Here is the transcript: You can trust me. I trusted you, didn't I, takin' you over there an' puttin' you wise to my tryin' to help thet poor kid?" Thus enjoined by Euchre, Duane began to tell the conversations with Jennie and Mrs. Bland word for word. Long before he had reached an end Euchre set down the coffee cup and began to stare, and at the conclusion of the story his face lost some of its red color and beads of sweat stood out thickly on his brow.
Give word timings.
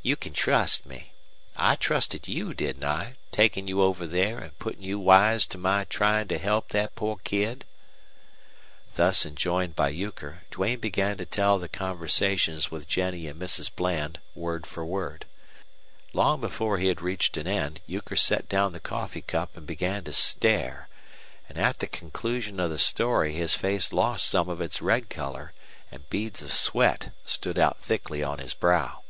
You 0.00 0.16
can 0.16 0.32
trust 0.32 0.86
me. 0.86 1.12
I 1.54 1.74
trusted 1.74 2.28
you, 2.28 2.54
didn't 2.54 2.84
I, 2.84 3.16
takin' 3.30 3.68
you 3.68 3.82
over 3.82 4.06
there 4.06 4.42
an' 4.42 4.52
puttin' 4.58 4.80
you 4.82 4.98
wise 4.98 5.44
to 5.48 5.58
my 5.58 5.84
tryin' 5.84 6.28
to 6.28 6.38
help 6.38 6.70
thet 6.70 6.94
poor 6.94 7.18
kid?" 7.24 7.66
Thus 8.94 9.26
enjoined 9.26 9.76
by 9.76 9.90
Euchre, 9.90 10.44
Duane 10.50 10.78
began 10.78 11.18
to 11.18 11.26
tell 11.26 11.58
the 11.58 11.68
conversations 11.68 12.70
with 12.70 12.88
Jennie 12.88 13.26
and 13.26 13.38
Mrs. 13.38 13.70
Bland 13.74 14.18
word 14.34 14.64
for 14.66 14.82
word. 14.82 15.26
Long 16.14 16.40
before 16.40 16.78
he 16.78 16.86
had 16.86 17.02
reached 17.02 17.36
an 17.36 17.46
end 17.46 17.82
Euchre 17.86 18.16
set 18.16 18.48
down 18.48 18.72
the 18.72 18.80
coffee 18.80 19.20
cup 19.20 19.58
and 19.58 19.66
began 19.66 20.04
to 20.04 20.14
stare, 20.14 20.88
and 21.50 21.58
at 21.58 21.80
the 21.80 21.86
conclusion 21.86 22.58
of 22.60 22.70
the 22.70 22.78
story 22.78 23.34
his 23.34 23.52
face 23.52 23.92
lost 23.92 24.26
some 24.26 24.48
of 24.48 24.62
its 24.62 24.80
red 24.80 25.10
color 25.10 25.52
and 25.92 26.08
beads 26.08 26.40
of 26.40 26.50
sweat 26.54 27.12
stood 27.26 27.58
out 27.58 27.78
thickly 27.78 28.22
on 28.22 28.38
his 28.38 28.54
brow. 28.54 29.02